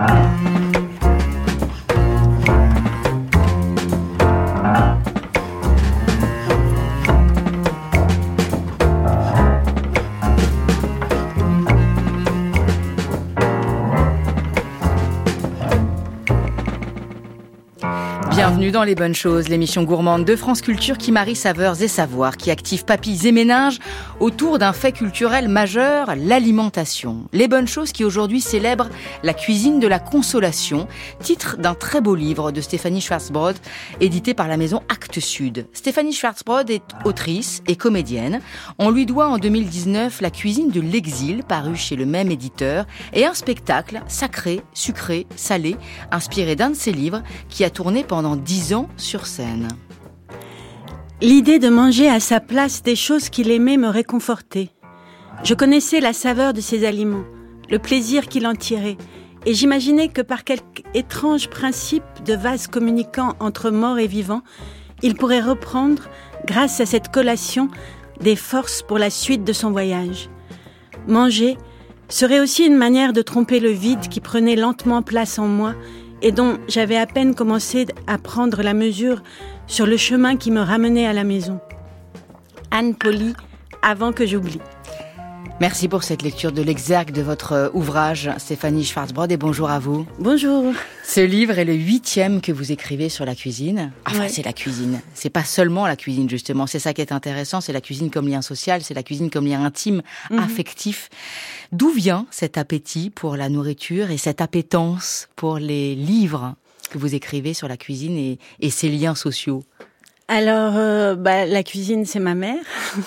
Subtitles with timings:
[0.00, 0.27] Amen.
[18.68, 22.36] Bienvenue dans Les Bonnes Choses, l'émission gourmande de France Culture qui marie saveurs et savoirs,
[22.36, 23.78] qui active papilles et méninges
[24.20, 27.28] autour d'un fait culturel majeur, l'alimentation.
[27.32, 28.90] Les Bonnes Choses qui aujourd'hui célèbrent
[29.22, 30.86] la cuisine de la consolation,
[31.22, 33.56] titre d'un très beau livre de Stéphanie Schwarzbrod,
[34.02, 35.66] édité par la maison Actes Sud.
[35.72, 38.42] Stéphanie Schwarzbrod est autrice et comédienne.
[38.78, 43.24] On lui doit en 2019 La cuisine de l'exil, paru chez le même éditeur, et
[43.24, 45.76] un spectacle sacré, sucré, salé,
[46.10, 48.36] inspiré d'un de ses livres qui a tourné pendant
[48.96, 49.68] sur scène.
[51.20, 54.70] L'idée de manger à sa place des choses qu'il aimait me réconfortait.
[55.44, 57.24] Je connaissais la saveur de ses aliments,
[57.70, 58.96] le plaisir qu'il en tirait,
[59.46, 64.42] et j'imaginais que par quelque étrange principe de vase communiquant entre mort et vivant,
[65.02, 66.02] il pourrait reprendre,
[66.44, 67.68] grâce à cette collation,
[68.20, 70.28] des forces pour la suite de son voyage.
[71.06, 71.56] Manger
[72.08, 75.74] serait aussi une manière de tromper le vide qui prenait lentement place en moi
[76.22, 79.22] et dont j'avais à peine commencé à prendre la mesure
[79.66, 81.60] sur le chemin qui me ramenait à la maison.
[82.70, 83.34] Anne Poli,
[83.82, 84.60] avant que j'oublie.
[85.60, 89.80] Merci pour cette lecture de l'exergue de votre euh, ouvrage, Stéphanie Schwarzbrod, et bonjour à
[89.80, 90.06] vous.
[90.20, 90.72] Bonjour.
[91.02, 93.90] Ce livre est le huitième que vous écrivez sur la cuisine.
[94.06, 95.00] Enfin, c'est la cuisine.
[95.14, 96.68] C'est pas seulement la cuisine, justement.
[96.68, 97.60] C'est ça qui est intéressant.
[97.60, 100.38] C'est la cuisine comme lien social, c'est la cuisine comme lien intime, mhm.
[100.38, 101.10] affectif.
[101.72, 106.54] D'où vient cet appétit pour la nourriture et cette appétence pour les livres
[106.88, 109.64] que vous écrivez sur la cuisine et, et ses liens sociaux?
[110.30, 112.62] Alors, euh, bah, la cuisine, c'est ma mère,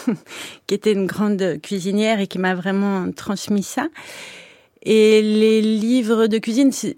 [0.68, 3.88] qui était une grande cuisinière et qui m'a vraiment transmis ça.
[4.82, 6.98] Et les livres de cuisine, c'est,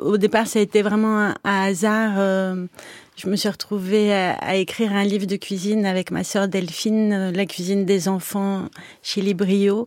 [0.00, 2.14] au départ, ça a été vraiment un, hasard.
[2.18, 2.66] Euh,
[3.14, 7.30] je me suis retrouvée à, écrire un livre de cuisine avec ma sœur Delphine, euh,
[7.30, 8.66] La cuisine des enfants
[9.04, 9.86] chez Librio.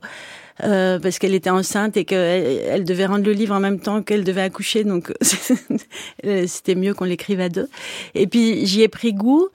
[0.63, 4.01] Euh, parce qu'elle était enceinte et qu'elle elle devait rendre le livre en même temps
[4.01, 5.11] qu'elle devait accoucher, donc
[6.47, 7.67] c'était mieux qu'on l'écrive à deux.
[8.13, 9.49] Et puis j'y ai pris goût.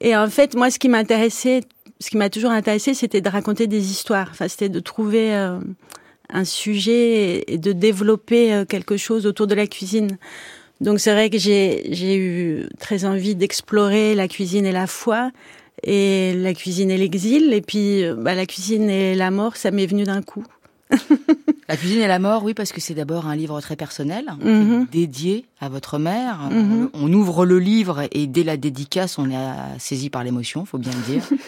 [0.00, 1.62] Et en fait, moi, ce qui m'intéressait,
[1.98, 4.28] ce qui m'a toujours intéressé, c'était de raconter des histoires.
[4.30, 5.58] Enfin, c'était de trouver euh,
[6.30, 10.18] un sujet et de développer euh, quelque chose autour de la cuisine.
[10.80, 15.30] Donc c'est vrai que j'ai eu très envie d'explorer la cuisine et la foi,
[15.82, 17.52] et la cuisine et l'exil.
[17.52, 20.44] Et puis, euh, bah, la cuisine et la mort, ça m'est venu d'un coup.
[21.68, 24.86] la cuisine et la mort, oui, parce que c'est d'abord un livre très personnel, mhm.
[24.92, 26.48] dédié à votre mère.
[26.50, 26.90] Mhm.
[26.94, 30.92] On ouvre le livre et dès la dédicace, on est saisi par l'émotion, faut bien
[30.92, 31.28] le dire.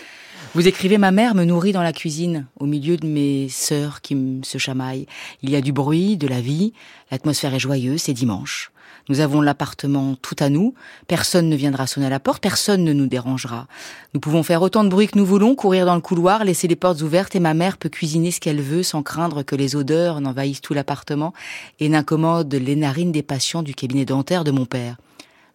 [0.54, 4.41] Vous écrivez Ma mère me nourrit dans la cuisine, au milieu de mes sœurs qui
[4.43, 5.06] se chamaillent.
[5.43, 6.72] Il y a du bruit, de la vie,
[7.10, 8.72] l'atmosphère est joyeuse, c'est dimanche.
[9.09, 10.75] Nous avons l'appartement tout à nous,
[11.06, 13.69] personne ne viendra sonner à la porte, personne ne nous dérangera.
[14.15, 16.75] Nous pouvons faire autant de bruit que nous voulons, courir dans le couloir, laisser les
[16.75, 20.21] portes ouvertes et ma mère peut cuisiner ce qu'elle veut sans craindre que les odeurs
[20.21, 21.33] n'envahissent tout l'appartement
[21.78, 24.97] et n'incommodent les narines des patients du cabinet dentaire de mon père.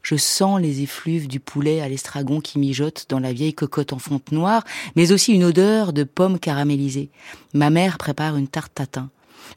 [0.02, 4.00] Je sens les effluves du poulet à l'estragon qui mijotent dans la vieille cocotte en
[4.00, 4.64] fonte noire,
[4.96, 7.10] mais aussi une odeur de pommes caramélisées.
[7.54, 9.10] Ma mère prépare une tarte tatin.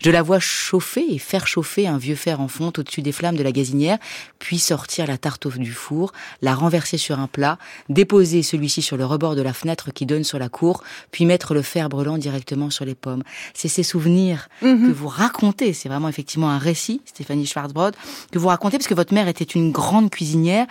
[0.03, 3.37] Je la vois chauffer et faire chauffer un vieux fer en fonte au-dessus des flammes
[3.37, 3.99] de la gazinière,
[4.39, 6.13] puis sortir la tarte du four,
[6.43, 10.25] la renverser sur un plat, déposer celui-ci sur le rebord de la fenêtre qui donne
[10.25, 13.23] sur la cour, puis mettre le fer brûlant directement sur les pommes.
[13.53, 14.89] C'est ces souvenirs mhm.
[14.89, 17.95] que vous racontez, c'est vraiment effectivement un récit, Stéphanie Schwarzbrod,
[18.31, 20.67] que vous racontez parce que votre mère était une grande cuisinière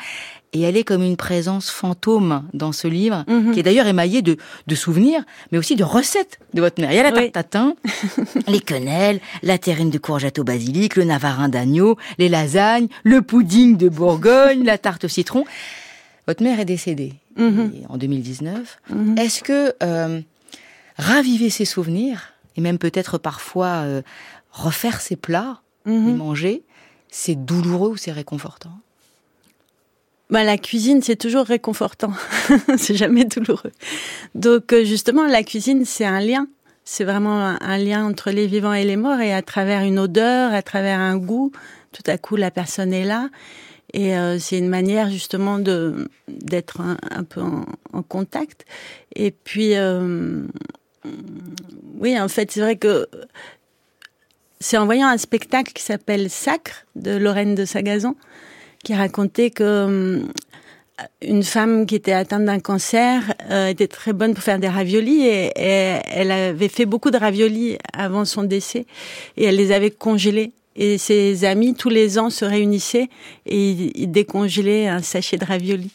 [0.53, 3.51] et elle est comme une présence fantôme dans ce livre, mhm.
[3.51, 4.37] qui est d'ailleurs émaillé de,
[4.67, 6.91] de, souvenirs, mais aussi de recettes de votre mère.
[6.91, 7.75] Il y a la tarte tatin,
[8.47, 13.77] les quenelles, la terrine de courgette au basilic, le navarin d'agneau, les lasagnes, le pudding
[13.77, 15.43] de Bourgogne, la tarte au citron.
[16.27, 17.71] Votre mère est décédée mhm.
[17.89, 18.79] en 2019.
[18.89, 19.17] Mhm.
[19.17, 20.21] Est-ce que euh,
[20.97, 24.01] raviver ses souvenirs, et même peut-être parfois euh,
[24.51, 26.63] refaire ses plats, les manger,
[27.09, 28.71] c'est douloureux ou c'est réconfortant?
[30.33, 32.11] Bah, la cuisine, c'est toujours réconfortant.
[32.77, 33.71] c'est jamais douloureux.
[34.33, 36.47] Donc, euh, justement, la cuisine, c'est un lien.
[36.85, 39.19] C'est vraiment un, lien entre les vivants et les morts.
[39.19, 41.51] Et à travers une odeur, à travers un goût,
[41.91, 43.29] tout à coup, la personne est là.
[43.93, 48.65] Et euh, c'est une manière, justement, de d'être un, peu en, contact.
[49.15, 50.47] Et puis, euh,
[51.99, 53.05] oui, en fait, c'est vrai que
[54.59, 58.15] c'est en voyant un spectacle qui s'appelle Sacre de Lorraine de Sagazon
[58.83, 60.19] qui racontait que euh,
[61.21, 65.25] une femme qui était atteinte d'un cancer euh, était très bonne pour faire des raviolis
[65.25, 68.85] et, et, elle avait fait beaucoup de raviolis avant son décès
[69.37, 73.09] et elle les avait congelés et ses amis tous les ans se réunissaient
[73.45, 75.91] et ils, décongelaient un sachet de raviolis.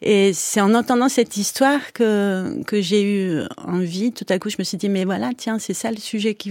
[0.00, 4.12] Et c'est en entendant cette histoire que que j'ai eu envie.
[4.12, 6.50] Tout à coup, je me suis dit mais voilà, tiens, c'est ça le sujet qui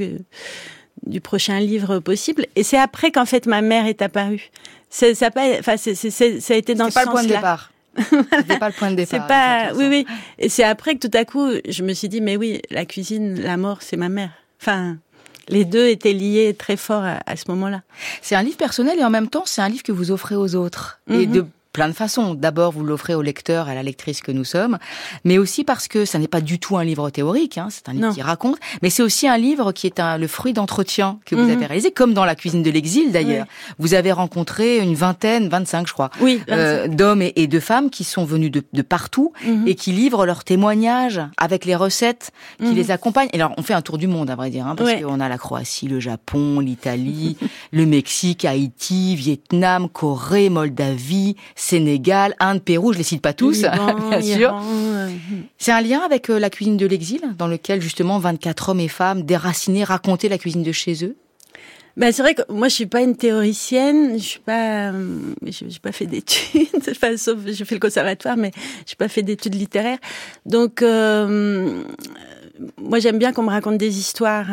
[1.06, 2.46] du prochain livre possible.
[2.56, 4.52] Et c'est après qu'en fait ma mère est apparue.
[4.90, 7.72] Ça, ça, pas, enfin, c'est, ça a été dans ce pas le point de départ.
[7.98, 9.22] C'était pas le point de départ.
[9.22, 10.06] C'est pas, oui, oui.
[10.38, 13.40] Et c'est après que tout à coup, je me suis dit, mais oui, la cuisine,
[13.42, 14.32] la mort, c'est ma mère.
[14.62, 14.98] Enfin,
[15.48, 17.82] les deux étaient liés très fort à, ce moment-là.
[18.22, 20.56] C'est un livre personnel et en même temps, c'est un livre que vous offrez aux
[20.56, 21.00] autres.
[21.10, 21.32] Et mhm.
[21.32, 22.34] de plein de façons.
[22.34, 24.78] D'abord, vous l'offrez au lecteur, à la lectrice que nous sommes,
[25.24, 27.94] mais aussi parce que ça n'est pas du tout un livre théorique, hein, c'est un
[27.94, 31.36] livre qui raconte, mais c'est aussi un livre qui est un, le fruit d'entretien que
[31.36, 31.52] vous mhm.
[31.52, 33.46] avez réalisé, comme dans la cuisine de l'exil d'ailleurs.
[33.80, 38.04] Vous avez rencontré une vingtaine, 25 je crois, oui, euh, d'hommes et, de femmes qui
[38.04, 39.68] sont venus de, de partout mhm.
[39.68, 42.76] et qui livrent leurs témoignages avec les recettes qui mhm.
[42.76, 43.30] les accompagnent.
[43.34, 45.30] Et alors, on fait un tour du monde, à vrai dire, hein, parce qu'on a
[45.30, 47.38] la Croatie, le Japon, l'Italie,
[47.72, 53.62] le Mexique, Haïti, Vietnam, Corée, Moldavie, Sénégal, Inde, Pérou, je les cite pas tous,
[54.10, 54.60] bien sûr.
[55.60, 58.88] C'est un lien avec euh, la cuisine de l'exil, dans lequel justement 24 hommes et
[58.88, 61.16] femmes déracinés racontaient la cuisine de chez eux?
[61.98, 65.68] Ben c'est vrai que moi je suis pas une théoricienne, je suis pas, euh, j'ai
[65.80, 68.52] pas fait d'études, enfin, sauf j'ai fait le conservatoire, mais
[68.88, 70.00] j'ai pas fait d'études littéraires.
[70.48, 71.84] Donc euh,
[72.82, 74.48] moi j'aime bien qu'on me raconte des histoires.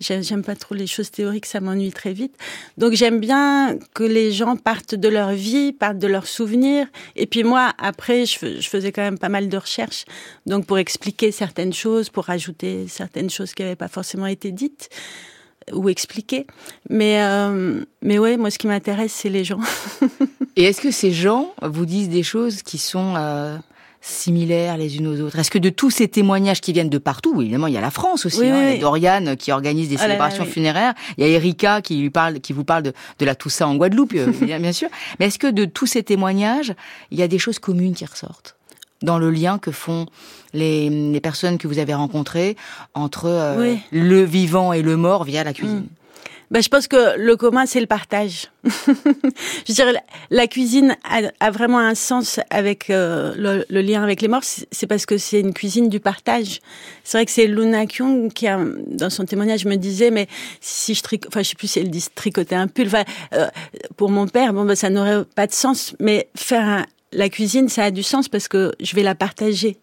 [0.00, 2.34] J'aime pas trop les choses théoriques, ça m'ennuie très vite.
[2.78, 6.86] Donc j'aime bien que les gens partent de leur vie, partent de leurs souvenirs.
[7.16, 10.06] Et puis moi, après, je, faisais quand même pas mal de recherches,
[10.46, 14.88] donc pour expliquer certaines choses, pour rajouter certaines choses qui n'avaient pas forcément été dites
[15.72, 16.46] ou expliquées.
[16.88, 19.60] Mais euh, mais ouais, moi ce qui m'intéresse, c'est les gens.
[20.56, 23.58] Et est-ce que ces gens vous disent des choses qui sont euh,
[24.00, 25.38] similaires les unes aux autres.
[25.38, 27.90] Est-ce que de tous ces témoignages qui viennent de partout, évidemment, il y a la
[27.90, 31.26] France aussi, hein, il y a Doriane qui organise des ah célébrations funéraires, il y
[31.26, 34.32] a Erika qui lui parle, qui vous parle de, de la Toussaint en Guadeloupe, euh,
[34.40, 34.88] bien, sûr.
[35.18, 36.74] Mais est-ce que de tous ces témoignages,
[37.10, 38.56] il y a des choses communes qui ressortent
[39.02, 40.06] dans le lien que font
[40.52, 42.56] les, les personnes que vous avez rencontrées
[42.94, 45.80] entre euh, le vivant et le mort via la cuisine?
[45.80, 45.99] Mm
[46.50, 48.48] ben, je pense que le commun, c'est le partage.
[48.64, 49.94] je dirais,
[50.30, 50.96] la cuisine
[51.38, 54.42] a, vraiment un sens avec euh, le, lien avec les morts.
[54.42, 56.60] C'est parce que c'est une cuisine du partage.
[57.04, 58.46] C'est vrai que c'est Luna Kyung qui,
[58.88, 60.26] dans son témoignage, me disait, mais
[60.60, 62.88] si je tricote, enfin, je sais plus si elle dit tricoter un pull.
[62.88, 63.04] Enfin,
[63.34, 63.46] euh,
[63.96, 65.94] pour mon père, bon, ben, ça n'aurait pas de sens.
[66.00, 69.76] Mais faire la cuisine, ça a du sens parce que je vais la partager.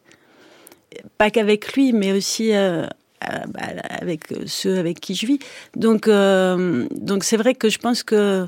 [1.18, 2.88] Pas qu'avec lui, mais aussi euh,
[3.22, 5.40] avec ceux avec qui je vis.
[5.76, 8.48] Donc, euh, donc c'est vrai que je pense que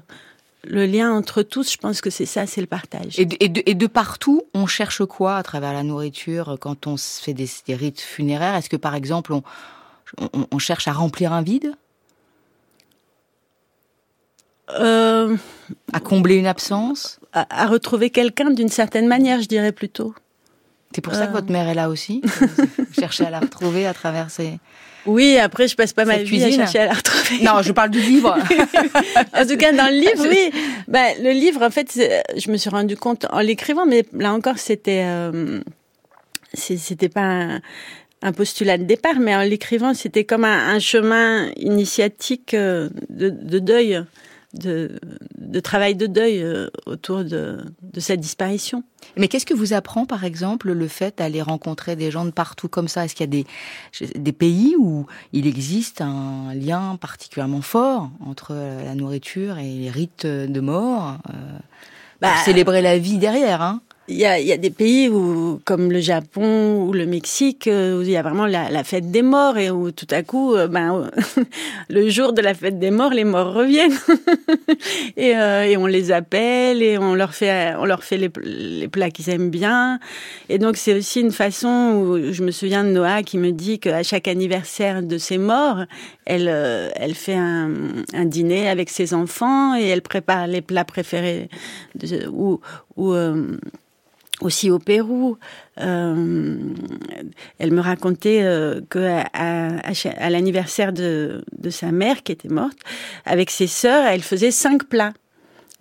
[0.66, 3.20] le lien entre tous, je pense que c'est ça, c'est le partage.
[3.20, 7.34] Et de, et, de, partout, on cherche quoi à travers la nourriture quand on fait
[7.34, 8.56] des, rites funéraires?
[8.56, 9.44] Est-ce que par exemple, on,
[10.52, 11.74] on, cherche à remplir un vide?
[14.72, 15.36] Euh,
[15.94, 17.20] À combler une absence?
[17.32, 20.16] à retrouver quelqu'un d'une certaine manière, je dirais plutôt.
[20.94, 22.22] C'est pour ça que votre mère est là aussi
[22.78, 24.60] Vous cherchez à la retrouver à travers ces...
[25.06, 27.44] Oui, après, je passe pas ma vie à chercher à la retrouver.
[27.44, 28.38] Non, je parle du livre.
[29.34, 30.52] en tout cas, dans le livre, oui.
[30.88, 31.94] Bah, le livre, en fait,
[32.36, 35.62] je me suis rendu compte en l'écrivant, mais là encore, c'était, euh,
[36.54, 37.60] c'était pas
[38.22, 43.60] un, postulat de départ, mais en l'écrivant, c'était comme un, chemin initiatique euh, de, de
[43.60, 44.04] deuil
[44.54, 45.00] de,
[45.38, 48.84] de travail de deuil euh, autour de, de cette disparition.
[49.16, 52.68] Mais qu'est-ce que vous apprend, par exemple, le fait d'aller rencontrer des gens de partout
[52.68, 53.06] comme ça?
[53.06, 53.46] Est-ce qu'il y a des,
[54.20, 60.26] des pays où il existe un lien particulièrement fort entre la nourriture et les rites
[60.26, 61.60] de mort euh,
[62.22, 63.82] bah, célébrer la vie derrière, hein?
[64.10, 68.00] Il y a, y a, des pays où, comme le Japon ou le Mexique, euh,
[68.00, 70.68] où il y a vraiment la, fête des morts et où tout à coup, euh,
[70.68, 71.12] ben,
[71.90, 73.98] le jour de la fête des morts, les morts reviennent
[75.18, 78.88] et, euh, et, on les appelle et on leur fait, on leur fait les, les
[78.88, 80.00] plats qu'ils aiment bien.
[80.50, 83.80] Et donc c'est aussi une façon où je me souviens de Noah qui me dit
[83.80, 85.84] qu'à chaque anniversaire de ses morts,
[86.26, 86.48] elle,
[86.96, 87.70] elle fait un,
[88.26, 91.50] dîner avec ses enfants et elle prépare les plats préférés
[92.32, 92.60] ou
[94.42, 95.38] aussi au Pérou.
[95.80, 96.58] Euh,
[97.58, 102.78] elle me racontait euh, que à, l'anniversaire de, de, sa mère qui était morte,
[103.26, 105.14] avec ses sœurs, elle faisait cinq plats.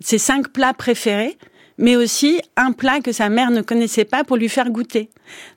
[0.01, 1.37] Ses cinq plats préférés
[1.79, 5.09] mais aussi un plat que sa mère ne connaissait pas pour lui faire goûter.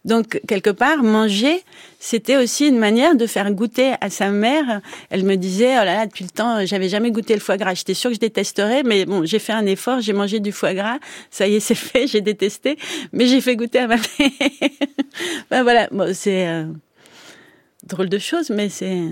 [0.05, 1.65] Donc, quelque part, manger,
[1.99, 4.81] c'était aussi une manière de faire goûter à sa mère.
[5.11, 7.75] Elle me disait, oh là là, depuis le temps, j'avais jamais goûté le foie gras.
[7.75, 10.75] J'étais sûre que je détesterais, mais bon, j'ai fait un effort, j'ai mangé du foie
[10.75, 10.99] gras.
[11.31, 12.79] Ça y est, c'est fait, j'ai détesté,
[13.13, 14.07] mais j'ai fait goûter à ma mère.
[15.51, 16.67] ben voilà, bon, c'est euh,
[17.83, 19.09] drôle de chose, mais c'est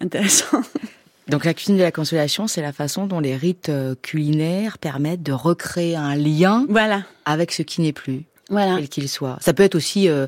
[0.00, 0.62] intéressant.
[1.28, 5.22] Donc la cuisine de la consolation, c'est la façon dont les rites euh, culinaires permettent
[5.22, 7.02] de recréer un lien voilà.
[7.24, 8.76] avec ce qui n'est plus, voilà.
[8.76, 9.36] quel qu'il soit.
[9.40, 10.26] Ça peut être aussi euh,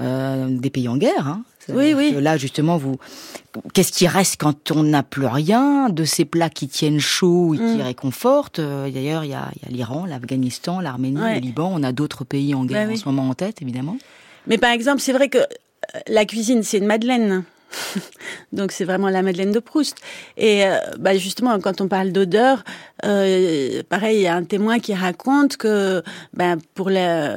[0.00, 1.26] euh, des pays en guerre.
[1.26, 1.42] Hein.
[1.68, 2.14] Oui, oui.
[2.20, 2.96] Là, justement, vous,
[3.72, 7.58] qu'est-ce qui reste quand on n'a plus rien de ces plats qui tiennent chaud et
[7.58, 7.82] qui mm.
[7.82, 8.58] réconfortent?
[8.58, 11.72] Euh, D'ailleurs, il y a, y a l'Iran, l'Afghanistan, l'Arménie, le Liban.
[11.74, 13.96] On a d'autres pays en guerre bah en ce moment en tête, évidemment.
[14.46, 15.38] Mais par exemple, c'est vrai que
[16.08, 17.44] la cuisine, c'est une madeleine.
[18.52, 19.96] Donc c'est vraiment la Madeleine de Proust.
[20.36, 22.64] Et euh, bah justement, quand on parle d'odeur,
[23.04, 26.02] euh, pareil, il y a un témoin qui raconte que
[26.34, 26.90] ben pour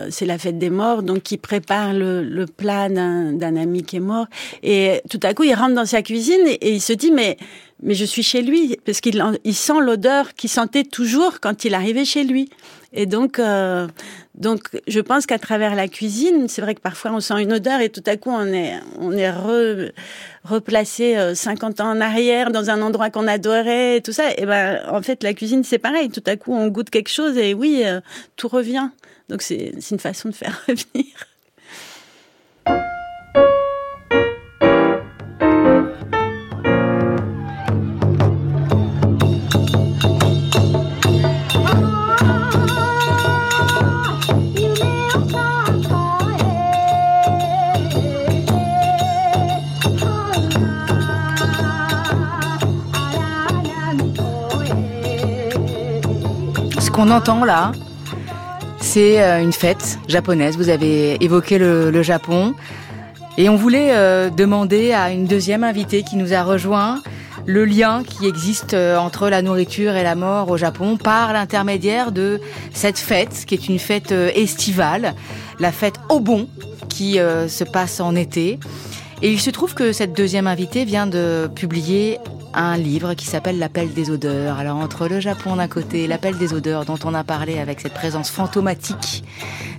[0.09, 4.01] c'est la fête des morts, donc qui prépare le, le plat d'un ami qui est
[4.01, 4.27] mort.
[4.63, 7.37] Et tout à coup, il rentre dans sa cuisine et, il se dit mais
[7.81, 11.73] mais je suis chez lui parce qu'il il sent l'odeur qu'il sentait toujours quand il
[11.73, 12.49] arrivait chez lui.
[12.91, 13.87] Et donc, euh,
[14.33, 17.81] donc, je pense qu'à travers la cuisine, c'est vrai que parfois on sent une odeur
[17.81, 19.31] et tout à coup on est, on est
[20.43, 24.31] replacé 50 euh, ans en arrière dans un endroit qu'on adorait et tout ça.
[24.37, 26.09] Et ben, en fait, la cuisine c'est pareil.
[26.09, 28.01] Tout à coup, on goûte quelque chose et oui, euh,
[28.35, 28.89] tout revient.
[29.29, 31.05] Donc c'est une façon de faire revenir.
[56.99, 57.71] Qu'on entend là,
[58.81, 60.57] c'est euh, une fête japonaise.
[60.57, 62.55] Vous avez évoqué le, Japon.
[63.37, 67.01] Et on voulait euh, demander à une deuxième invitée qui nous a rejoint
[67.45, 72.11] le lien qui existe euh, entre la nourriture et la mort au Japon par l'intermédiaire
[72.11, 72.41] de
[72.73, 75.13] cette fête, qui est une fête estivale,
[75.57, 76.49] la fête Obon,
[76.89, 78.59] qui se passe en été.
[79.21, 82.19] Et il se trouve que cette deuxième invitée vient de publier
[82.53, 84.59] un livre qui s'appelle L'appel des odeurs.
[84.59, 87.93] Alors entre le Japon d'un côté, l'appel des odeurs dont on a parlé avec cette
[87.93, 89.23] présence fantomatique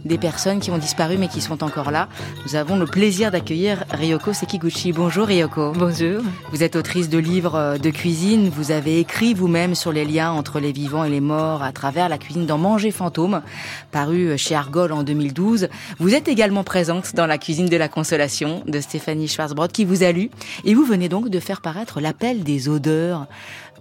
[0.04, 2.08] des personnes qui ont disparu mais qui sont encore là,
[2.46, 4.92] nous avons le plaisir d'accueillir Ryoko Sekiguchi.
[4.92, 5.72] Bonjour Ryoko.
[5.72, 6.22] Bonjour.
[6.52, 10.60] Vous êtes autrice de livres de cuisine, vous avez écrit vous-même sur les liens entre
[10.60, 13.42] les vivants et les morts à travers la cuisine dans Manger fantôme,
[13.90, 15.68] paru chez Argol en 2012.
[15.98, 20.02] Vous êtes également présente dans la cuisine de la consolation de Stéphanie Schwarzbrod qui vous
[20.02, 20.30] a lu
[20.64, 23.26] et vous venez donc de faire paraître l'appel des odeurs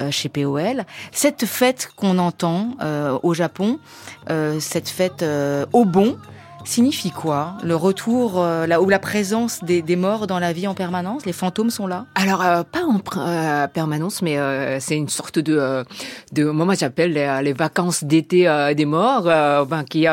[0.02, 0.86] euh, chez POL.
[1.12, 3.80] Cette fête qu'on entend euh, au Japon,
[4.30, 5.26] euh, cette fête
[5.74, 6.18] au bon,
[6.66, 10.68] signifie quoi Le retour euh, là, ou la présence des, des, morts dans la vie
[10.68, 11.26] en permanence?
[11.26, 12.06] Les fantômes sont là?
[12.16, 14.38] Alors, euh, pas en euh, permanence, mais
[14.80, 15.84] c'est une sorte de...
[16.32, 20.06] de moi, j'appelle les, vacances d'été des morts, ben, qui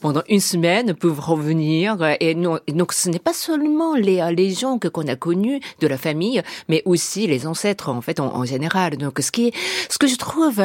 [0.00, 1.96] pendant une semaine peuvent revenir.
[2.20, 5.96] Et, donc, ce n'est pas seulement les, les gens que qu'on a connus de la
[5.96, 8.96] famille, mais aussi les ancêtres, en fait, en, général.
[8.96, 9.52] Donc, ce qui est,
[9.88, 10.60] ce que je trouve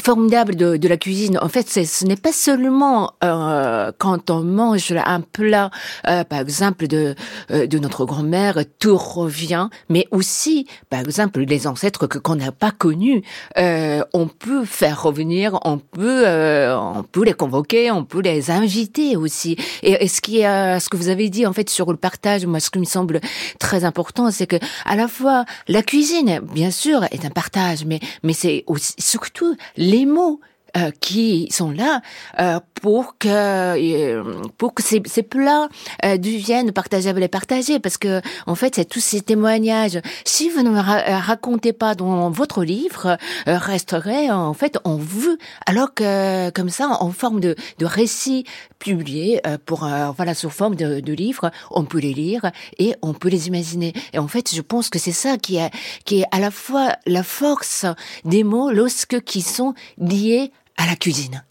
[0.00, 5.20] formidable de, de la cuisine, en fait, ce n'est pas seulement quand on mange un
[5.20, 5.70] plat,
[6.06, 7.14] euh, par exemple de
[7.50, 9.68] euh, de notre grand-mère, tout revient.
[9.88, 13.22] Mais aussi, par exemple, les ancêtres que qu'on n'a pas connus,
[13.58, 19.16] euh, on peut faire revenir, on peut on peut les convoquer, on peut les inviter
[19.16, 19.56] aussi.
[19.82, 22.60] Et, ce qui est ce que vous avez dit en fait sur le partage, moi
[22.60, 23.20] ce qui me semble
[23.58, 28.00] très important, c'est que à la fois la cuisine, bien sûr, est un partage, mais
[28.22, 28.64] mais c'est
[28.98, 30.40] surtout les mots
[30.76, 32.02] euh, qui sont là
[32.38, 35.68] euh, pour que euh, pour que ces, ces plats
[36.02, 37.78] deviennent partageables et partagés.
[37.78, 40.00] Parce que en fait c'est tous ces témoignages.
[40.24, 43.16] Si vous ne racontez pas dans votre livre
[43.46, 45.38] resterait en fait en vue.
[45.64, 48.44] Alors que comme ça en forme de, de récit
[48.78, 53.28] publié pour voilà sous forme de, de livre on peut les lire et on peut
[53.28, 53.94] les imaginer.
[54.12, 55.70] Et en fait je pense que c'est ça qui est
[56.04, 57.86] qui est à la fois la force
[58.24, 61.44] des mots lorsque qui sont liés à la cuisine.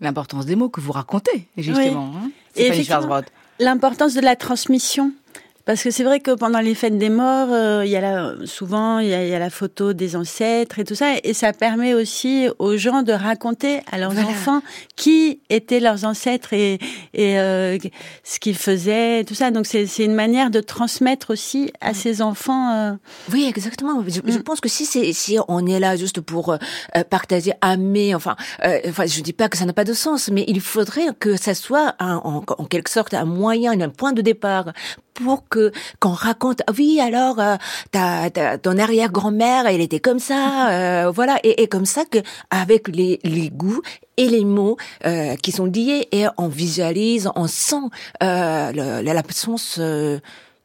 [0.00, 2.12] L'importance des mots que vous racontez, justement.
[2.16, 2.70] Hein Et
[3.58, 5.12] l'importance de la transmission.
[5.64, 8.34] Parce que c'est vrai que pendant les fêtes des morts, euh, il y a la,
[8.44, 12.48] souvent il y a, la photo des ancêtres et tout ça, et ça permet aussi
[12.58, 14.60] aux gens de raconter à leurs enfants
[14.94, 16.78] qui étaient leurs ancêtres et,
[17.14, 17.78] et euh,
[18.24, 19.50] ce qu'ils faisaient, tout ça.
[19.50, 21.94] Donc c'est une manière de transmettre aussi à mm.
[21.94, 22.74] ces enfants.
[22.74, 22.92] Euh...
[23.32, 24.04] Oui, exactement.
[24.06, 24.42] Je, je, mm.
[24.42, 26.58] pense que si c'est si on est là juste pour euh,
[27.08, 28.36] partager, aimer, enfin,
[28.86, 31.54] enfin, je dis pas que ça n'a pas de sens, mais il faudrait que ça
[31.54, 34.66] soit un, en, en quelque sorte un moyen, un point de départ
[35.14, 35.53] pour que
[36.00, 37.56] qu'on raconte oui alors euh,
[37.90, 42.18] ta, ton arrière-grand-mère elle était comme ça euh, voilà et, et, comme ça que
[42.50, 43.82] avec les, les goûts
[44.16, 47.88] et les mots euh, qui sont liés et on visualise on sent
[48.22, 49.80] euh, l'absence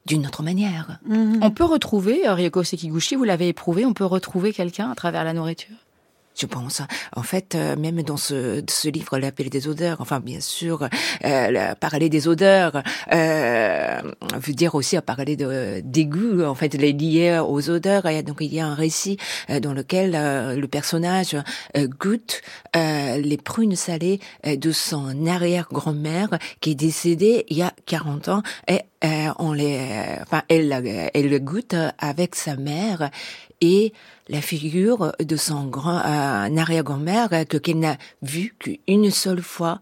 [0.06, 1.00] d'une autre manière.
[1.08, 5.34] On peut retrouver, Ryoko Sekiguchi, vous l'avez éprouvé, on peut retrouver quelqu'un à travers la
[5.34, 5.76] nourriture?
[6.40, 6.82] Je pense.
[7.16, 10.88] En fait, euh, même dans ce, ce livre, l'appel des odeurs, enfin bien sûr,
[11.26, 12.82] euh, parler des odeurs
[13.12, 14.02] euh,
[14.36, 18.06] veut dire aussi à parler de des goûts, en fait, les liés aux odeurs.
[18.06, 19.18] Et donc il y a un récit
[19.50, 21.36] euh, dans lequel le personnage
[22.00, 22.42] goûte
[22.76, 26.30] les prunes salées de son arrière-grand-mère
[26.62, 28.82] qui est décédée il y a 40 ans et
[29.40, 29.80] on les,
[30.22, 33.10] enfin elle, elle le goûte avec sa mère
[33.62, 33.94] et
[34.28, 39.82] la figure de son grand euh, arrière-grand-mère que qu'elle n'a vu qu'une seule fois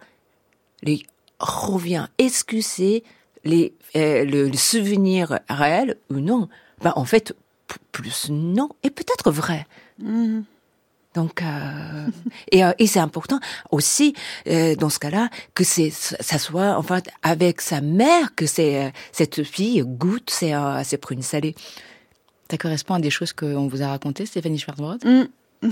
[0.83, 1.05] lui
[1.39, 2.07] revient.
[2.17, 3.03] Excuser
[3.43, 6.49] les euh, le, souvenir réel ou non?
[6.83, 7.33] Ben en fait
[7.91, 9.65] plus non et peut-être vrai.
[9.99, 10.41] Mm.
[11.15, 12.07] donc euh,
[12.51, 13.39] et, euh, et c'est important
[13.71, 14.13] aussi
[14.45, 19.81] dans ce cas-là que c'est ça soit enfin avec sa mère que c'est cette fille
[19.83, 21.55] goûte ses, ses prunes salées
[22.49, 25.23] ça correspond à des choses qu'on vous a racontées, Stéphanie Schwarzbrod mm.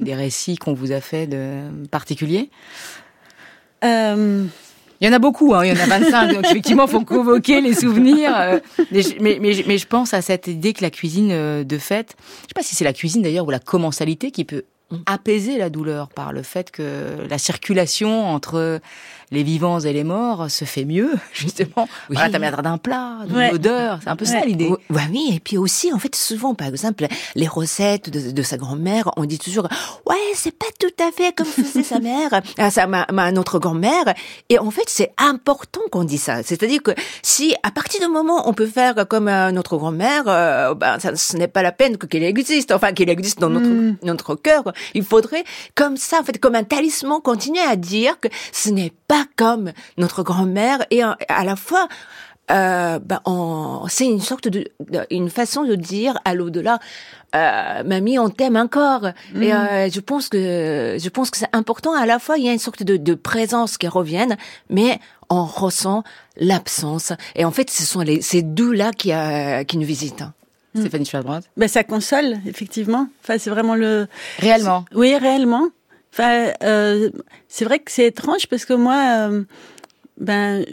[0.00, 2.50] Des récits qu'on vous a fait de particuliers
[3.82, 4.44] euh,
[5.00, 7.04] Il y en a beaucoup, hein, il y en a 25, donc effectivement, il faut
[7.04, 8.32] convoquer les souvenirs.
[8.36, 8.60] Euh,
[8.92, 9.02] mais,
[9.40, 12.54] mais, mais, je pense à cette idée que la cuisine, euh, de fait, je sais
[12.54, 14.96] pas si c'est la cuisine d'ailleurs ou la commensalité qui peut mm.
[15.06, 18.80] apaiser la douleur par le fait que la circulation entre
[19.30, 21.88] les vivants et les morts se fait mieux, justement.
[22.08, 22.16] Oui.
[22.16, 24.70] Voilà, t'as d'un plat, d'une odeur, c'est un peu ça l'idée.
[24.90, 29.24] oui, et puis aussi, en fait, souvent, par exemple, les recettes de, sa grand-mère, on
[29.24, 29.68] dit toujours,
[30.06, 33.58] ouais, c'est pas tout à fait comme faisait sa mère, ah, ça, ma, ma, notre
[33.58, 34.14] grand-mère.
[34.48, 36.42] Et en fait, c'est important qu'on dise ça.
[36.42, 40.74] C'est-à-dire que si, à partir du moment, on peut faire comme euh, notre grand-mère, euh,
[40.74, 43.96] ben, ça, ce n'est pas la peine qu'elle existe, enfin, qu'elle existe dans notre, mm.
[44.02, 44.64] notre cœur.
[44.94, 48.92] Il faudrait, comme ça, en fait, comme un talisman, continuer à dire que ce n'est
[49.08, 51.88] pas comme notre grand-mère et à la fois
[52.50, 53.20] euh, ben,
[53.88, 54.66] c'est une sorte de,
[55.10, 56.78] une façon de dire à l'au-delà
[57.34, 59.06] euh, mamie on t'aime encore.
[59.34, 59.52] Et mm.
[59.52, 61.94] euh, je pense que je pense que c'est important.
[61.94, 64.36] À la fois il y a une sorte de, de présence qui revienne
[64.68, 66.04] mais on ressent
[66.36, 67.12] l'absence.
[67.34, 70.24] Et en fait ce sont les, ces deux là qui euh, qui nous visitent
[70.74, 70.80] mm.
[70.80, 73.08] Stéphanie Schwadbrand ben ça console effectivement.
[73.22, 74.06] Enfin c'est vraiment le
[74.38, 74.84] réellement.
[74.94, 75.70] Oui réellement
[76.14, 77.10] Enfin, euh,
[77.48, 79.42] c'est vrai que c'est étrange parce que moi, euh,
[80.16, 80.64] ben,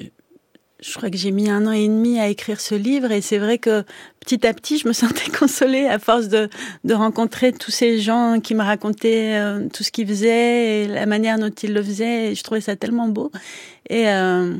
[0.80, 3.40] je crois que j'ai mis un an et demi à écrire ce livre et c'est
[3.40, 3.84] vrai que
[4.20, 6.48] petit à petit, je me sentais consolée à force de,
[6.84, 11.08] de rencontrer tous ces gens qui me racontaient euh, tout ce qu'ils faisaient et la
[11.08, 12.32] manière dont ils le faisaient.
[12.32, 13.32] Et je trouvais ça tellement beau.
[13.90, 14.54] Et euh,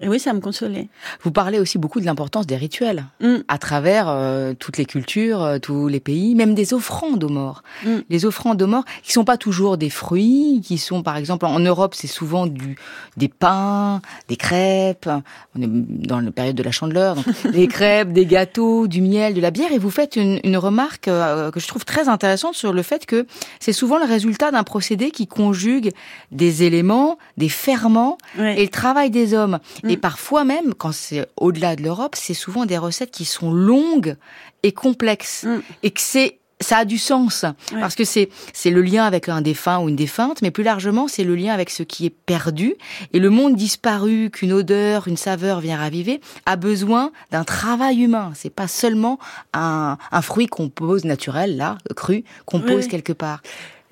[0.00, 0.88] et oui, ça me consolait.
[1.22, 3.38] Vous parlez aussi beaucoup de l'importance des rituels mm.
[3.48, 7.64] à travers euh, toutes les cultures, euh, tous les pays, même des offrandes aux morts.
[7.84, 7.96] Mm.
[8.08, 11.58] Les offrandes aux morts qui sont pas toujours des fruits, qui sont par exemple en
[11.58, 12.76] Europe, c'est souvent du
[13.16, 15.10] des pains, des crêpes.
[15.56, 19.34] On est dans la période de la Chandeleur, donc des crêpes, des gâteaux, du miel,
[19.34, 19.72] de la bière.
[19.72, 23.04] Et vous faites une, une remarque euh, que je trouve très intéressante sur le fait
[23.04, 23.26] que
[23.58, 25.90] c'est souvent le résultat d'un procédé qui conjugue
[26.30, 29.58] des éléments, des ferments et le travail des hommes.
[29.88, 30.00] Et mm.
[30.00, 34.16] parfois même, quand c'est au-delà de l'Europe, c'est souvent des recettes qui sont longues
[34.62, 35.44] et complexes.
[35.44, 35.60] Mm.
[35.82, 37.44] Et que c'est ça a du sens
[37.78, 41.08] parce que c'est c'est le lien avec un défunt ou une défunte, mais plus largement
[41.08, 42.74] c'est le lien avec ce qui est perdu
[43.12, 48.32] et le monde disparu qu'une odeur, une saveur vient raviver a besoin d'un travail humain.
[48.34, 49.18] C'est pas seulement
[49.52, 53.40] un, un fruit qu'on pose naturel là, cru, qu'on pose quelque part.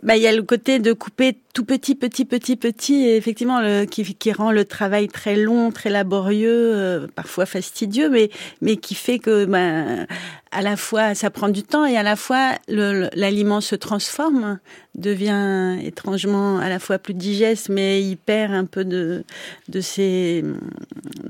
[0.07, 3.61] Bah, il y a le côté de couper tout petit, petit, petit, petit, et effectivement,
[3.61, 8.77] le, qui, qui rend le travail très long, très laborieux, euh, parfois fastidieux, mais, mais
[8.77, 10.07] qui fait que, ben,
[10.53, 14.61] à la fois, ça prend du temps et à la fois, l'aliment se transforme,
[14.95, 19.25] devient étrangement à la fois plus digeste, mais il perd un peu de,
[19.69, 20.45] de ses,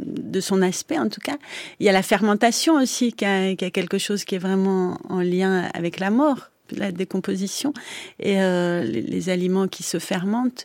[0.05, 1.39] de son aspect, en tout cas.
[1.81, 4.99] Il y a la fermentation aussi, qui a, qui a quelque chose qui est vraiment
[5.09, 7.73] en lien avec la mort la décomposition
[8.21, 10.65] et euh, les, aliments qui se fermentent.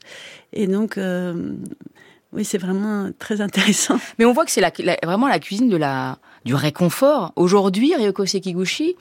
[0.53, 1.53] Et donc, euh,
[2.33, 3.99] oui, c'est vraiment très intéressant.
[4.19, 4.71] Mais on voit que c'est la,
[5.03, 7.33] vraiment la cuisine de la, du réconfort.
[7.35, 8.95] Aujourd'hui, Ryoko Sekiguchi,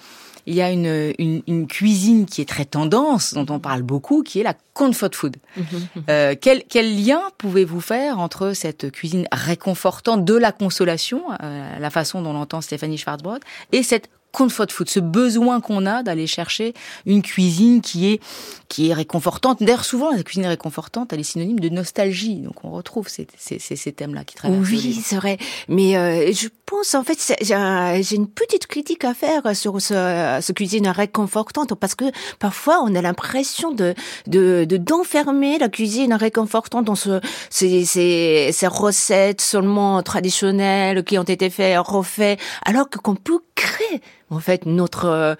[0.46, 4.40] il y a une, une, cuisine qui est très tendance, dont on parle beaucoup, qui
[4.40, 5.36] est la comfort food.
[5.56, 5.64] Mhm.
[6.08, 12.22] Euh, quel, quel lien pouvez-vous faire entre cette cuisine réconfortante de la consolation, la façon
[12.22, 16.74] dont l'entend Stéphanie Schwarzbrod, et cette comfort food, ce besoin qu'on a d'aller chercher
[17.06, 18.20] une cuisine qui est
[18.68, 19.62] qui est réconfortante.
[19.62, 22.36] D'ailleurs, souvent la cuisine réconfortante, elle est synonyme de nostalgie.
[22.36, 24.68] Donc on retrouve ces, ces, ces, thèmes-là qui traversent.
[24.68, 25.38] Oui, c'est vrai.
[25.68, 30.52] Mais euh, je pense en fait j'ai une petite critique à faire sur ce, ce
[30.52, 32.04] cuisine réconfortante parce que
[32.38, 33.94] parfois on a l'impression de
[34.28, 41.24] de d'enfermer la cuisine réconfortante dans ce ces, ces, ces recettes seulement traditionnelles qui ont
[41.24, 45.36] été faites refaites alors qu'on peut créer en fait notre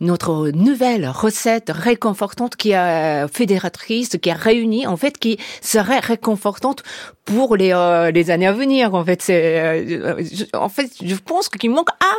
[0.00, 6.82] notre nouvelle recette réconfortante qui est fédératrice, qui est réunie, en fait, qui serait réconfortante
[7.24, 8.94] pour les, euh, les années à venir.
[8.94, 10.22] En fait, c'est, euh,
[10.54, 12.18] en fait, je pense qu'il manque un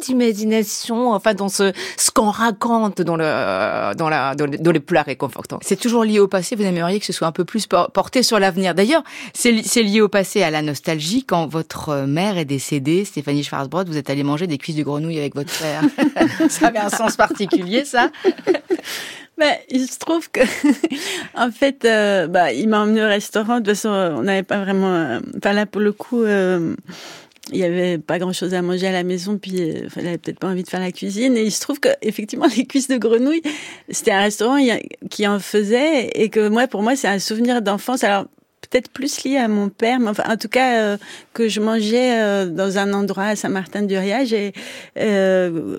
[0.00, 5.58] d'imagination, enfin dans ce ce qu'on raconte dans le dans la dans, les plats réconfortants.
[5.62, 6.56] C'est toujours lié au passé.
[6.56, 8.74] Vous aimeriez que ce soit un peu plus porté sur l'avenir.
[8.74, 9.02] D'ailleurs,
[9.34, 11.24] c'est c'est lié au passé, à la nostalgie.
[11.24, 15.18] Quand votre mère est décédée, Stéphanie Schwarzbrod, vous êtes allé manger des cuisses de grenouille
[15.18, 15.82] avec votre père.
[16.48, 18.10] ça avait un sens particulier, ça.
[19.38, 20.40] Ben, il se trouve que,
[21.34, 23.54] en fait, euh, bah, il m'a emmené au restaurant.
[23.54, 26.76] De toute façon, on n'avait pas vraiment, euh, enfin là pour le coup, euh,
[27.52, 30.38] il y avait pas grand chose à manger à la maison, puis il avait peut-être
[30.38, 31.36] pas envie de faire la cuisine.
[31.36, 33.42] Et il se trouve que effectivement les cuisses de grenouille,
[33.90, 34.58] c'était un restaurant
[35.10, 38.04] qui en faisait et que moi, pour moi, c'est un souvenir d'enfance.
[38.04, 38.26] Alors
[38.70, 40.96] peut-être plus lié à mon père, mais enfin, en tout cas, euh,
[41.32, 44.52] que je mangeais euh, dans un endroit à Saint-Martin-du-Riage et
[44.98, 45.76] euh,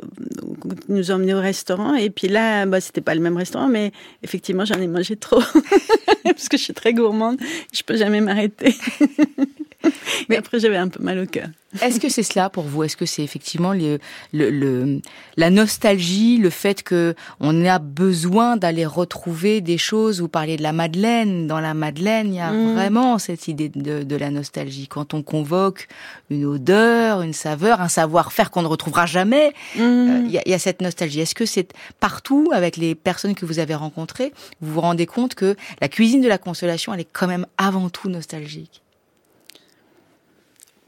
[0.90, 1.96] nous emmenait au restaurant.
[1.96, 3.92] Et puis là, bah, c'était pas le même restaurant, mais
[4.24, 5.42] effectivement, j'en ai mangé trop
[6.24, 7.38] parce que je suis très gourmande.
[7.74, 8.76] Je peux jamais m'arrêter.
[10.30, 11.48] mais après, j'avais un peu mal au cœur.
[11.82, 12.84] Est-ce que c'est cela pour vous?
[12.84, 14.00] Est-ce que c'est effectivement le,
[14.34, 15.00] le,
[15.38, 20.20] la nostalgie, le fait que on a besoin d'aller retrouver des choses?
[20.20, 21.48] Vous parliez de la Madeleine.
[21.48, 22.74] Dans la Madeleine, il y a mm.
[22.74, 24.88] vraiment cette idée de, de, la nostalgie.
[24.90, 25.88] Quand on convoque
[26.30, 29.80] une odeur, une saveur, un savoir-faire qu'on ne retrouvera jamais, mm.
[29.80, 31.22] euh, il, y il y a cette nostalgie.
[31.22, 35.36] Est-ce que c'est partout avec les personnes que vous avez rencontrées, vous vous rendez compte
[35.36, 38.82] que la cuisine de la consolation, elle est quand même avant tout nostalgique?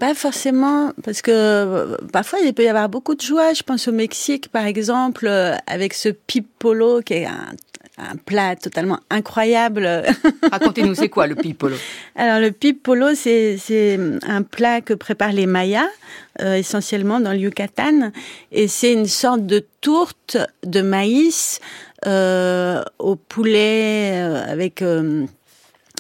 [0.04, 3.54] Pas forcément, parce que euh, parfois il peut y avoir beaucoup de joie.
[3.54, 9.00] Je pense au Mexique, par exemple, euh, avec ce pipolo qui est un, plat totalement
[9.10, 10.04] incroyable.
[10.52, 11.78] Racontez-nous, c'est quoi le pipolo?
[12.18, 15.88] Alors le pipolo, c'est c'est un plat que préparent les Mayas,
[16.42, 18.12] euh, essentiellement dans le Yucatan,
[18.52, 20.36] et c'est une sorte de tourte
[20.66, 21.62] de maïs
[22.06, 24.18] au poulet
[24.50, 24.84] avec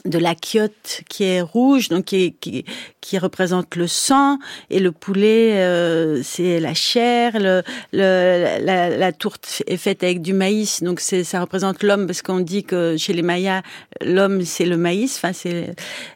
[0.05, 2.65] de la quiote qui est rouge, donc qui, qui,
[2.99, 4.37] qui représente le sang,
[4.69, 7.33] et le poulet, euh, c'est la chair.
[7.39, 7.63] Le,
[7.93, 12.21] le la, la, tourte est faite avec du maïs, donc c'est ça représente l'homme parce
[12.21, 13.61] qu'on dit que chez les Mayas,
[14.01, 15.15] l'homme c'est le maïs.
[15.17, 15.73] Enfin c'est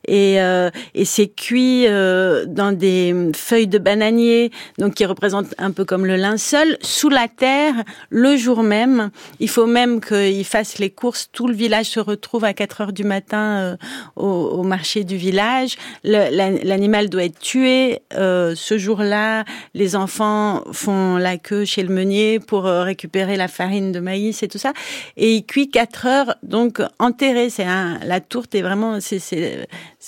[0.08, 5.72] et euh, et c'est cuit euh, dans des feuilles de bananier, donc qui représentent un
[5.72, 7.74] peu comme le linceul, sous la terre,
[8.10, 9.12] le jour même.
[9.40, 11.30] Il faut même qu'ils fassent les courses.
[11.32, 13.77] Tout le village se retrouve à 4 heures du matin
[14.16, 15.78] au, marché du village.
[16.04, 18.02] L'animal doit être tué.
[18.16, 23.48] Euh, ce jour-là, les enfants font la queue chez le meunier pour euh, récupérer la
[23.48, 24.74] farine de maïs et tout ça.
[25.16, 27.50] Et il cuit quatre heures, donc enterré.
[27.50, 29.68] C'est la tourte est vraiment, c'est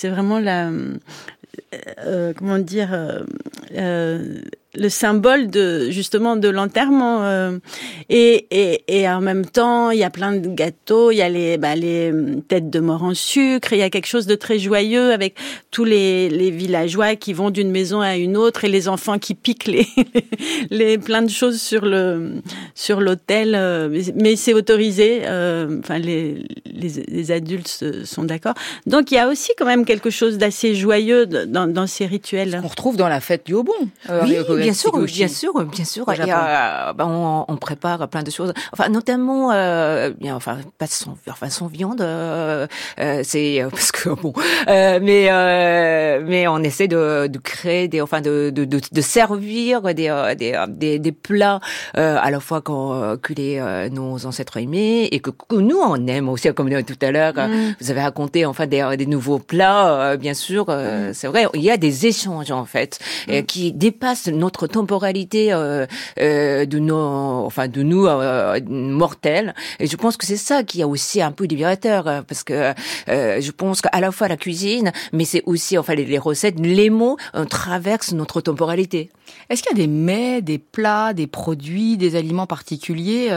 [0.09, 0.69] vraiment la,
[2.05, 2.89] euh, comment dire,
[4.75, 7.57] le symbole de justement de l'enterrement euh,
[8.09, 11.29] et, et, et en même temps il y a plein de gâteaux il y a
[11.29, 12.13] les bah, les
[12.47, 15.35] têtes de mort en sucre il y a quelque chose de très joyeux avec
[15.71, 19.33] tous les, les villageois qui vont d'une maison à une autre et les enfants qui
[19.33, 19.87] piquent les
[20.69, 22.33] les plein de choses sur le
[22.75, 28.53] sur euh, mais c'est autorisé euh, enfin les, les, les adultes sont d'accord.
[28.85, 32.61] Donc il y a aussi quand même quelque chose d'assez joyeux dans, dans ces rituels
[32.63, 33.63] on retrouve dans la fête du Haut
[34.23, 36.05] oui, bien sûr, bien sûr, bien sûr.
[36.07, 38.53] Euh, bah, on, on, prépare plein de choses.
[38.73, 42.01] Enfin, notamment, euh, bien, enfin, pas sans, enfin, sans viande.
[42.01, 42.67] Euh,
[42.99, 44.33] euh c'est euh, parce que bon,
[44.67, 45.29] mais
[46.21, 50.65] mais on essaie de, de créer des, enfin, de de, de, de servir des des,
[50.69, 51.59] des, des plats
[51.93, 56.29] à la fois que, que les nos ancêtres aimaient et que, que, nous on aime
[56.29, 57.33] aussi, comme tout à l'heure.
[57.35, 57.75] Mm.
[57.79, 60.69] Vous avez raconté enfin des, des nouveaux plats, bien sûr.
[60.69, 61.13] Mm.
[61.13, 63.43] C'est vrai, il y a des échanges en fait mm.
[63.43, 65.85] qui dépassent notre temporalité euh,
[66.19, 69.53] euh, de nos, enfin de nous euh, mortels.
[69.79, 72.73] Et je pense que c'est ça qui est aussi un peu libérateur, euh, parce que
[73.09, 76.89] euh, je pense qu'à la fois la cuisine, mais c'est aussi enfin les, recettes, les
[76.89, 77.17] mots
[77.49, 79.09] traversent notre temporalité.
[79.49, 83.29] Est-ce qu'il y a des mets, des plats, des produits, des aliments particuliers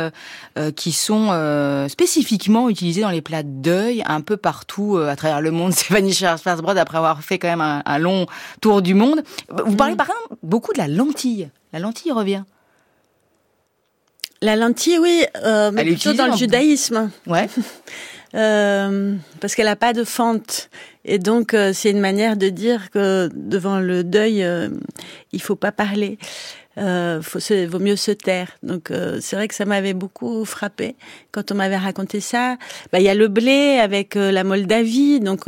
[0.76, 5.50] qui sont spécifiquement utilisés dans les plats de deuil un peu partout à travers le
[5.50, 5.72] monde?
[5.82, 8.26] Stéphanie Schwarzbrod, après avoir fait quand même un, un long
[8.60, 9.22] tour du monde.
[9.64, 9.96] Vous parlez mm.
[9.96, 11.48] par exemple beaucoup de la lentille.
[11.72, 12.44] La lentille revient.
[14.42, 17.10] La lentille, oui, euh, mais plutôt dans le judaïsme.
[17.26, 17.48] Ouais.
[18.34, 20.70] euh, parce qu'elle n'a pas de fente.
[21.04, 24.68] Et donc, euh, c'est une manière de dire que devant le deuil, euh,
[25.32, 26.18] il faut pas parler.
[26.78, 27.20] Euh,
[27.68, 28.48] vaut mieux se taire.
[28.62, 30.96] Donc euh, c'est vrai que ça m'avait beaucoup frappé
[31.30, 32.56] quand on m'avait raconté ça.
[32.92, 35.44] Bah, il y a le blé avec euh, la Moldavie, donc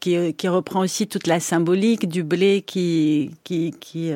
[0.00, 4.12] qui, qui, reprend aussi toute la symbolique du blé qui qui, qui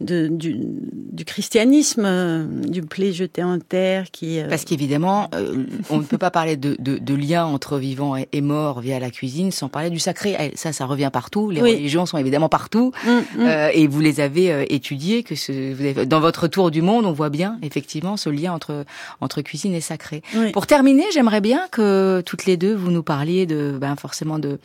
[0.00, 4.10] de, du, du, christianisme, euh, du blé jeté en terre.
[4.10, 7.78] Qui, euh, Parce qu'évidemment, euh, on ne peut pas parler de, de, de, lien entre
[7.78, 10.36] vivant et, et, mort via la cuisine sans parler du sacré.
[10.38, 11.50] Eh, ça, ça revient partout.
[11.50, 11.72] Les oui.
[11.74, 12.92] religions sont évidemment partout.
[13.04, 13.48] Mmh, mmh.
[13.74, 15.22] et vous les avez étudiées.
[15.22, 18.52] Que ce, vous avez, dans votre tour du monde, on voit bien effectivement ce lien
[18.52, 18.84] entre,
[19.20, 20.22] entre cuisine et sacré.
[20.34, 20.52] Oui.
[20.52, 24.58] Pour terminer, j'aimerais bien que toutes les deux, vous nous parliez de, ben, forcément de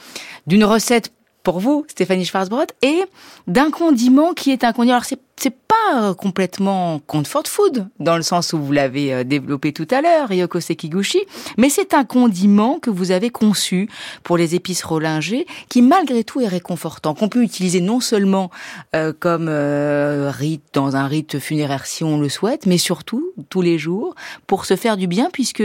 [0.48, 1.12] d'une recette
[1.45, 3.03] pour vous, Stéphanie Schwarzbrot, et
[3.47, 4.95] d'un condiment qui est un condiment.
[4.95, 9.88] Alors c'est c'est pas complètement comfort food dans le sens où vous l'avez développé tout
[9.91, 11.19] à l'heure, Ryoko Sekiguchi,
[11.58, 13.89] mais c'est un condiment que vous avez conçu
[14.23, 18.49] pour les épices rolingées qui malgré tout est réconfortant, qu'on peut utiliser non seulement
[18.95, 23.62] euh, comme euh, rite dans un rite funéraire si on le souhaite, mais surtout tous
[23.62, 24.15] les jours
[24.47, 25.63] pour se faire du bien puisque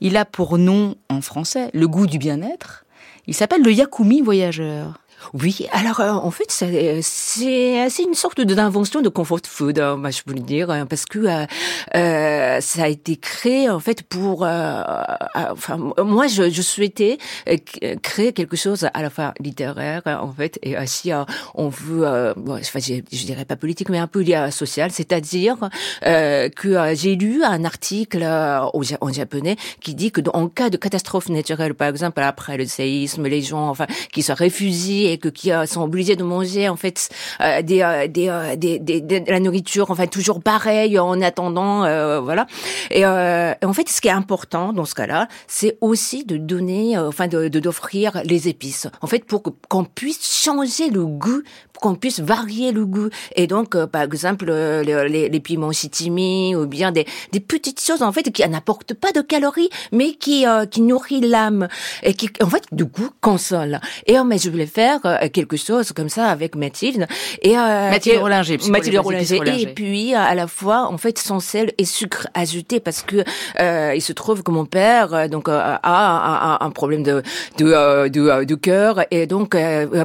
[0.00, 2.84] il a pour nom en français le goût du bien-être.
[3.26, 5.00] Il s'appelle le Yakumi voyageur.
[5.32, 10.22] Oui, alors euh, en fait c'est c'est une sorte d'invention de comfort food, hein, je
[10.22, 11.46] peux le dire, hein, parce que euh,
[11.94, 14.44] euh, ça a été créé en fait pour.
[14.44, 14.82] Euh,
[15.34, 17.18] enfin, moi je, je, souhaitais
[18.02, 21.10] créer quelque chose à la fois littéraire en fait et aussi
[21.54, 22.06] on veut,
[22.48, 25.56] enfin je, dirais pas politique mais un peu lié social, c'est-à-dire
[26.02, 31.74] que j'ai lu un article en japonais qui dit que en cas de catastrophe naturelle,
[31.74, 35.82] par exemple après le séisme, les gens enfin qui se réfugient que qui euh, sont
[35.82, 37.08] obligés de manger en fait
[37.40, 41.80] euh, des, euh, des, des, des, de la nourriture enfin toujours pareil en attendant
[42.20, 42.46] voilà.
[42.90, 47.28] Et en fait ce qui est important dans ce cas-là c'est aussi de donner enfin
[47.28, 48.88] de d'offrir les épices.
[49.00, 51.42] En fait pour qu'on puisse changer le goût
[51.80, 53.08] qu'on puisse varier le goût.
[53.36, 57.80] Et donc, euh, par exemple, euh, les, les, piments chitimi ou bien des, des petites
[57.80, 61.68] choses en fait qui n'apportent pas de calories, mais qui euh, qui nourrit l'âme
[62.02, 63.80] et qui en fait du coup console.
[64.06, 65.00] Et mais je voulais faire
[65.32, 67.06] quelque chose comme ça avec Mathilde
[67.42, 69.40] et Mathilde Rollinger, Mathilde Rollinger.
[69.60, 73.24] Et puis à la fois en fait sans sel et sucre ajouté parce que
[73.94, 77.22] il se trouve que mon père donc a un, un, problème de
[77.58, 79.56] de de, de cœur et donc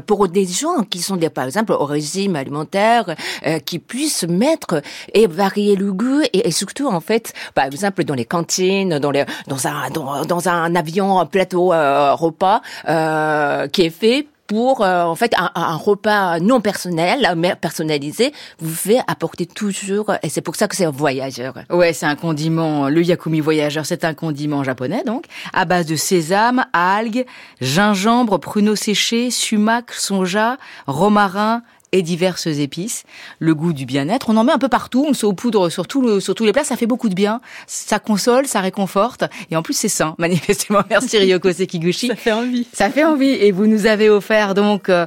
[0.05, 4.81] pour des gens qui sont des par exemple au régime alimentaire, euh, qui puisse mettre
[5.13, 9.11] et varier le goût et, et, surtout en fait, par exemple dans les cantines, dans
[9.11, 14.27] les dans un dans, dans un avion un plateau euh, repas euh, qui est fait
[14.49, 20.11] pour euh, en fait un, un, repas non personnel, mais personnalisé, vous fait apporter toujours
[20.23, 21.53] et c'est pour ça que c'est un voyageur.
[21.69, 22.89] Ouais, c'est un condiment.
[22.89, 27.25] Le yakumi voyageur, c'est un condiment japonais donc à base de sésame, algues,
[27.61, 30.57] gingembre, pruneaux séchés, sumac, sonja,
[30.87, 33.03] romarin, et diverses épices,
[33.39, 34.29] le goût du bien-être.
[34.29, 36.53] On en met un peu partout, on se poudre sur, tout le, sur tous les
[36.53, 40.15] plats, ça fait beaucoup de bien, ça console, ça réconforte, et en plus c'est sain,
[40.19, 40.81] manifestement.
[40.89, 42.07] Merci Ryoko Sekiguchi.
[42.07, 42.67] ça fait envie.
[42.73, 44.89] Ça fait envie, et vous nous avez offert donc...
[44.89, 45.05] Euh,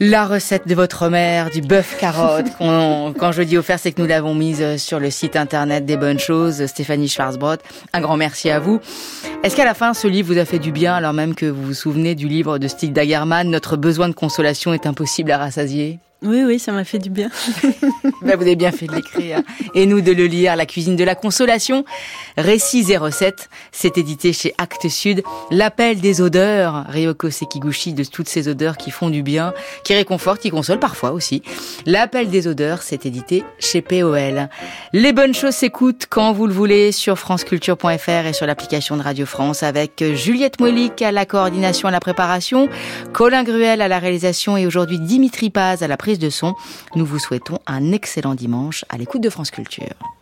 [0.00, 2.46] la recette de votre mère, du bœuf carotte.
[2.58, 6.18] quand je dis offert, c'est que nous l'avons mise sur le site internet des bonnes
[6.18, 7.56] choses, Stéphanie Schwarzbrot.
[7.92, 8.80] Un grand merci à vous.
[9.44, 11.62] Est-ce qu'à la fin, ce livre vous a fait du bien, alors même que vous
[11.62, 15.98] vous souvenez du livre de Stig Dagerman, Notre besoin de consolation est impossible à rassasier?
[16.22, 17.30] Oui, oui, ça m'a fait du bien.
[18.22, 19.40] ben, vous avez bien fait de l'écrire.
[19.74, 21.84] Et nous de le lire, La cuisine de la consolation.
[22.36, 23.48] Et recettes.
[23.72, 25.22] C'est édité chez Actes Sud.
[25.50, 26.84] L'appel des odeurs.
[26.88, 31.12] Ryoko Sekiguchi de toutes ces odeurs qui font du bien, qui réconfortent, qui consolent parfois
[31.12, 31.42] aussi.
[31.86, 34.50] L'appel des odeurs, c'est édité chez POL.
[34.92, 39.24] Les bonnes choses s'écoutent quand vous le voulez sur franceculture.fr et sur l'application de Radio
[39.24, 42.68] France avec Juliette Moelic à la coordination à la préparation,
[43.14, 46.54] Colin Gruel à la réalisation et aujourd'hui Dimitri Paz à la préparation de son.
[46.94, 50.19] Nous vous souhaitons un excellent dimanche à l'écoute de France Culture.